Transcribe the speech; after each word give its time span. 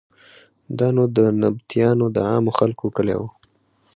دا 0.77 0.87
نو 0.95 1.03
د 1.17 1.19
نبطیانو 1.41 2.05
د 2.15 2.17
عامو 2.29 2.51
خلکو 2.59 2.85
کلی 2.97 3.15
و. 3.19 3.23